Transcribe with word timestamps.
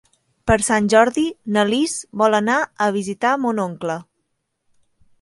Per 0.51 0.55
Sant 0.67 0.87
Jordi 0.93 1.25
na 1.57 1.67
Lis 1.73 1.95
vol 2.23 2.39
anar 2.39 2.57
a 2.87 2.91
visitar 2.99 3.37
mon 3.45 3.65
oncle. 3.69 4.03